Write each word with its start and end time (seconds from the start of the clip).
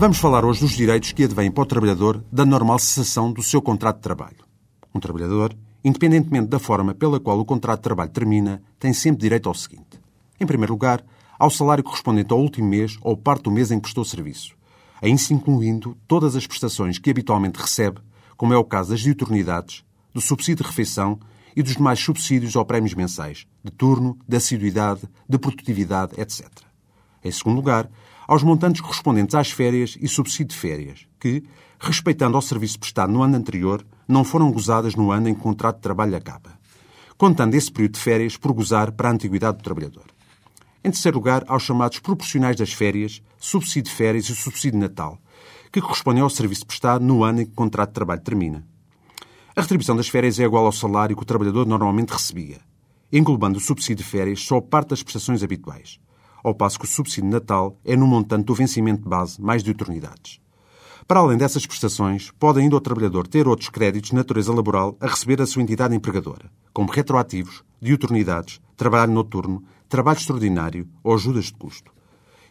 Vamos 0.00 0.18
falar 0.18 0.44
hoje 0.44 0.60
dos 0.60 0.70
direitos 0.70 1.10
que 1.10 1.24
advêm 1.24 1.50
para 1.50 1.62
o 1.62 1.66
trabalhador 1.66 2.24
da 2.30 2.46
normal 2.46 2.78
cessação 2.78 3.32
do 3.32 3.42
seu 3.42 3.60
contrato 3.60 3.96
de 3.96 4.02
trabalho. 4.02 4.44
Um 4.94 5.00
trabalhador, 5.00 5.52
independentemente 5.82 6.46
da 6.46 6.60
forma 6.60 6.94
pela 6.94 7.18
qual 7.18 7.36
o 7.40 7.44
contrato 7.44 7.80
de 7.80 7.82
trabalho 7.82 8.08
termina, 8.12 8.62
tem 8.78 8.92
sempre 8.92 9.22
direito 9.22 9.48
ao 9.48 9.56
seguinte. 9.56 10.00
Em 10.38 10.46
primeiro 10.46 10.72
lugar, 10.72 11.04
ao 11.36 11.50
salário 11.50 11.82
correspondente 11.82 12.32
ao 12.32 12.38
último 12.38 12.68
mês 12.68 12.96
ou 13.02 13.16
parte 13.16 13.42
do 13.42 13.50
mês 13.50 13.72
em 13.72 13.78
que 13.78 13.82
prestou 13.82 14.04
serviço, 14.04 14.54
aí 15.02 15.18
se 15.18 15.34
incluindo 15.34 15.98
todas 16.06 16.36
as 16.36 16.46
prestações 16.46 16.96
que 17.00 17.10
habitualmente 17.10 17.60
recebe, 17.60 17.98
como 18.36 18.54
é 18.54 18.56
o 18.56 18.62
caso 18.62 18.90
das 18.90 19.00
diuturnidades, 19.00 19.84
do 20.14 20.20
subsídio 20.20 20.62
de 20.62 20.70
refeição 20.70 21.18
e 21.56 21.62
dos 21.62 21.74
demais 21.74 21.98
subsídios 21.98 22.54
ou 22.54 22.64
prémios 22.64 22.94
mensais, 22.94 23.48
de 23.64 23.72
turno, 23.72 24.16
de 24.28 24.36
assiduidade, 24.36 25.00
de 25.28 25.38
produtividade, 25.38 26.12
etc. 26.20 26.46
Em 27.24 27.32
segundo 27.32 27.56
lugar, 27.56 27.90
aos 28.28 28.42
montantes 28.42 28.82
correspondentes 28.82 29.34
às 29.34 29.50
férias 29.50 29.96
e 29.98 30.06
subsídio 30.06 30.48
de 30.48 30.56
férias, 30.56 31.08
que, 31.18 31.42
respeitando 31.80 32.36
ao 32.36 32.42
serviço 32.42 32.78
prestado 32.78 33.10
no 33.10 33.22
ano 33.22 33.38
anterior, 33.38 33.84
não 34.06 34.22
foram 34.22 34.52
gozadas 34.52 34.94
no 34.94 35.10
ano 35.10 35.30
em 35.30 35.34
que 35.34 35.40
o 35.40 35.44
contrato 35.44 35.76
de 35.76 35.82
trabalho 35.82 36.14
acaba, 36.14 36.52
contando 37.16 37.54
esse 37.54 37.72
período 37.72 37.94
de 37.94 38.00
férias 38.00 38.36
por 38.36 38.52
gozar 38.52 38.92
para 38.92 39.08
a 39.08 39.12
antiguidade 39.12 39.56
do 39.56 39.64
trabalhador. 39.64 40.04
Em 40.84 40.90
terceiro 40.90 41.16
lugar, 41.16 41.42
aos 41.48 41.62
chamados 41.62 42.00
proporcionais 42.00 42.56
das 42.56 42.70
férias, 42.70 43.22
subsídio 43.38 43.90
de 43.90 43.96
férias 43.96 44.28
e 44.28 44.36
subsídio 44.36 44.72
de 44.72 44.86
Natal, 44.86 45.18
que 45.72 45.80
correspondem 45.80 46.22
ao 46.22 46.28
serviço 46.28 46.66
prestado 46.66 47.02
no 47.02 47.24
ano 47.24 47.40
em 47.40 47.46
que 47.46 47.52
o 47.52 47.54
contrato 47.56 47.88
de 47.88 47.94
trabalho 47.94 48.20
termina. 48.20 48.62
A 49.56 49.62
retribuição 49.62 49.96
das 49.96 50.08
férias 50.08 50.38
é 50.38 50.44
igual 50.44 50.66
ao 50.66 50.72
salário 50.72 51.16
que 51.16 51.22
o 51.22 51.26
trabalhador 51.26 51.66
normalmente 51.66 52.12
recebia, 52.12 52.60
englobando 53.10 53.56
o 53.56 53.60
subsídio 53.60 54.04
de 54.04 54.04
férias 54.04 54.44
só 54.44 54.60
parte 54.60 54.90
das 54.90 55.02
prestações 55.02 55.42
habituais 55.42 55.98
ao 56.42 56.54
passo 56.54 56.78
que 56.78 56.84
o 56.84 56.88
subsídio 56.88 57.30
Natal 57.30 57.76
é 57.84 57.96
no 57.96 58.06
montante 58.06 58.44
do 58.44 58.54
vencimento 58.54 59.02
de 59.02 59.08
base 59.08 59.40
mais 59.40 59.62
de 59.62 59.70
oportunidades. 59.70 60.40
Para 61.06 61.20
além 61.20 61.38
dessas 61.38 61.64
prestações, 61.64 62.30
pode 62.38 62.60
ainda 62.60 62.76
o 62.76 62.80
trabalhador 62.80 63.26
ter 63.26 63.48
outros 63.48 63.70
créditos 63.70 64.10
de 64.10 64.16
natureza 64.16 64.52
laboral 64.52 64.96
a 65.00 65.06
receber 65.06 65.36
da 65.36 65.46
sua 65.46 65.62
entidade 65.62 65.94
empregadora, 65.94 66.50
como 66.72 66.92
retroativos, 66.92 67.64
diuturnidades, 67.80 68.60
trabalho 68.76 69.12
noturno, 69.12 69.64
trabalho 69.88 70.18
extraordinário 70.18 70.86
ou 71.02 71.14
ajudas 71.14 71.46
de 71.46 71.54
custo. 71.54 71.90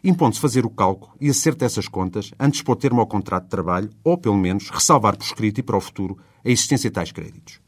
Impondo-se 0.02 0.40
fazer 0.40 0.66
o 0.66 0.70
cálculo 0.70 1.12
e 1.20 1.30
acerto 1.30 1.60
dessas 1.60 1.86
contas 1.86 2.32
antes 2.38 2.58
de 2.58 2.64
pôr 2.64 2.76
termo 2.76 3.00
ao 3.00 3.06
contrato 3.06 3.44
de 3.44 3.50
trabalho 3.50 3.90
ou, 4.02 4.18
pelo 4.18 4.36
menos, 4.36 4.70
ressalvar 4.70 5.16
por 5.16 5.24
escrito 5.24 5.58
e 5.58 5.62
para 5.62 5.76
o 5.76 5.80
futuro 5.80 6.18
a 6.44 6.50
existência 6.50 6.90
de 6.90 6.94
tais 6.94 7.12
créditos. 7.12 7.60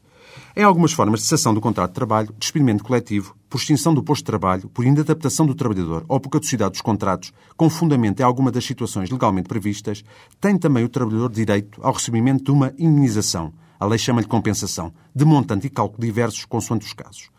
Em 0.53 0.63
algumas 0.63 0.91
formas 0.91 1.21
de 1.21 1.27
cessação 1.27 1.53
do 1.53 1.61
contrato 1.61 1.91
de 1.91 1.95
trabalho, 1.95 2.35
despedimento 2.37 2.83
coletivo, 2.83 3.33
por 3.49 3.57
extinção 3.57 3.93
do 3.93 4.03
posto 4.03 4.23
de 4.23 4.25
trabalho, 4.25 4.67
por 4.67 4.83
inadaptação 4.83 5.45
do 5.45 5.55
trabalhador 5.55 6.03
ou 6.09 6.19
por 6.19 6.29
caducidade 6.29 6.71
dos 6.71 6.81
contratos, 6.81 7.31
com 7.55 7.69
fundamento 7.69 8.19
em 8.19 8.23
alguma 8.23 8.51
das 8.51 8.65
situações 8.65 9.09
legalmente 9.09 9.47
previstas, 9.47 10.03
tem 10.41 10.57
também 10.57 10.83
o 10.83 10.89
trabalhador 10.89 11.31
direito 11.31 11.79
ao 11.81 11.93
recebimento 11.93 12.43
de 12.43 12.51
uma 12.51 12.73
indenização, 12.77 13.53
a 13.79 13.85
lei 13.85 13.97
chama-lhe 13.97 14.27
compensação, 14.27 14.91
de 15.15 15.23
montante 15.23 15.67
e 15.67 15.69
cálculo 15.69 16.05
diversos 16.05 16.43
consoante 16.43 16.85
os 16.85 16.91
casos. 16.91 17.29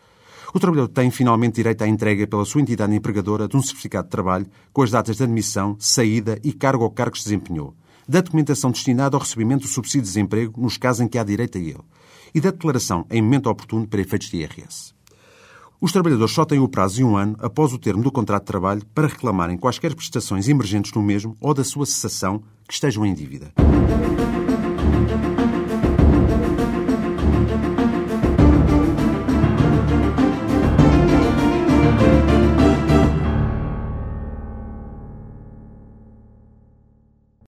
O 0.55 0.59
trabalhador 0.59 0.89
tem 0.89 1.11
finalmente 1.11 1.57
direito 1.57 1.83
à 1.83 1.89
entrega 1.89 2.27
pela 2.27 2.47
sua 2.47 2.63
entidade 2.63 2.95
empregadora 2.95 3.47
de 3.47 3.57
um 3.59 3.63
certificado 3.63 4.07
de 4.07 4.11
trabalho 4.11 4.47
com 4.73 4.83
as 4.83 4.91
datas 4.91 5.19
de 5.19 5.23
admissão, 5.23 5.77
saída 5.79 6.39
e 6.43 6.53
cargo 6.53 6.85
ou 6.85 6.91
cargos 6.91 7.21
que 7.21 7.25
desempenhou, 7.25 7.75
da 8.09 8.21
documentação 8.21 8.71
destinada 8.71 9.17
ao 9.17 9.21
recebimento 9.21 9.63
do 9.63 9.69
subsídio 9.69 10.03
de 10.03 10.09
desemprego 10.09 10.61
nos 10.61 10.77
casos 10.77 11.01
em 11.01 11.09
que 11.09 11.19
há 11.19 11.25
direito 11.25 11.59
a 11.59 11.61
ele, 11.61 11.81
e 12.35 12.41
da 12.41 12.51
declaração 12.51 13.07
em 13.11 13.23
momento 13.23 13.49
oportuno 13.49 13.87
para 13.87 14.01
efeitos 14.01 14.29
de 14.29 14.39
IRS. 14.39 14.95
Os 15.81 15.91
trabalhadores 15.91 16.33
só 16.33 16.45
têm 16.45 16.61
o 16.61 16.69
prazo 16.69 16.97
de 16.97 17.05
um 17.05 17.17
ano 17.17 17.37
após 17.41 17.73
o 17.73 17.79
termo 17.79 18.05
do 18.05 18.13
contrato 18.13 18.43
de 18.43 18.47
trabalho 18.47 18.83
para 18.95 19.09
reclamarem 19.09 19.59
quaisquer 19.59 19.95
prestações 19.95 20.49
emergentes 20.49 20.93
no 20.93 21.03
mesmo 21.03 21.37
ou 21.41 21.53
da 21.53 21.65
sua 21.65 21.85
cessação 21.85 22.43
que 22.69 22.75
estejam 22.75 23.05
em 23.05 23.13
dívida. 23.13 23.53